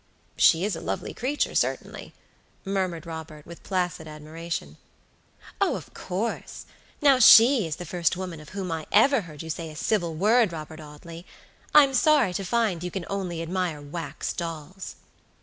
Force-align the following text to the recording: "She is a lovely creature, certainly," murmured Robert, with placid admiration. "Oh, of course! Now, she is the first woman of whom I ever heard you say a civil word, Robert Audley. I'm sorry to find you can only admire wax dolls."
"She 0.35 0.65
is 0.65 0.75
a 0.75 0.81
lovely 0.81 1.13
creature, 1.13 1.53
certainly," 1.53 2.11
murmured 2.65 3.05
Robert, 3.05 3.45
with 3.45 3.61
placid 3.61 4.07
admiration. 4.07 4.77
"Oh, 5.61 5.75
of 5.75 5.93
course! 5.93 6.65
Now, 7.03 7.19
she 7.19 7.67
is 7.67 7.75
the 7.75 7.85
first 7.85 8.17
woman 8.17 8.39
of 8.39 8.49
whom 8.49 8.71
I 8.71 8.87
ever 8.91 9.21
heard 9.21 9.43
you 9.43 9.51
say 9.51 9.69
a 9.69 9.75
civil 9.75 10.15
word, 10.15 10.51
Robert 10.53 10.79
Audley. 10.79 11.23
I'm 11.75 11.93
sorry 11.93 12.33
to 12.33 12.43
find 12.43 12.83
you 12.83 12.89
can 12.89 13.05
only 13.11 13.43
admire 13.43 13.79
wax 13.79 14.33
dolls." 14.33 14.95